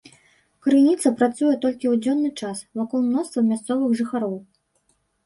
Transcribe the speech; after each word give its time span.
Крыніца 0.67 1.11
працуе 1.19 1.51
толькі 1.65 1.85
ў 1.91 1.95
дзённы 2.05 2.31
час, 2.45 2.63
вакол 2.79 3.05
мноства 3.11 3.45
мясцовых 3.51 3.91
жыхароў. 4.01 4.35